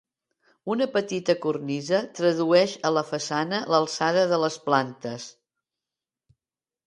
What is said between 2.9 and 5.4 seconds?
la façana l'alçada de les plantes.